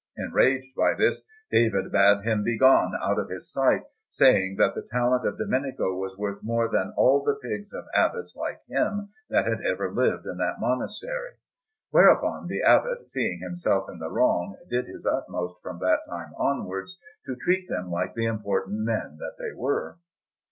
Enraged 0.17 0.73
by 0.75 0.95
this, 0.95 1.21
David 1.51 1.91
bade 1.91 2.23
him 2.23 2.43
be 2.43 2.57
gone 2.57 2.93
out 3.03 3.19
of 3.19 3.29
his 3.29 3.51
sight, 3.53 3.83
saying 4.09 4.55
that 4.55 4.73
the 4.73 4.81
talent 4.81 5.27
of 5.27 5.37
Domenico 5.37 5.95
was 5.95 6.17
worth 6.17 6.41
more 6.41 6.67
than 6.67 6.91
all 6.97 7.23
the 7.23 7.35
pigs 7.35 7.71
of 7.71 7.85
Abbots 7.93 8.35
like 8.35 8.65
him 8.67 9.09
that 9.29 9.45
had 9.45 9.61
ever 9.61 9.91
lived 9.93 10.25
in 10.25 10.37
that 10.37 10.59
monastery. 10.59 11.33
Whereupon 11.91 12.47
the 12.47 12.63
Abbot, 12.63 13.11
seeing 13.11 13.41
himself 13.43 13.91
in 13.91 13.99
the 13.99 14.09
wrong, 14.09 14.57
did 14.71 14.87
his 14.87 15.05
utmost 15.05 15.61
from 15.61 15.77
that 15.81 15.99
time 16.09 16.33
onwards 16.33 16.97
to 17.27 17.35
treat 17.35 17.69
them 17.69 17.91
like 17.91 18.15
the 18.15 18.25
important 18.25 18.79
men 18.79 19.17
that 19.19 19.35
they 19.37 19.53
were. 19.53 19.99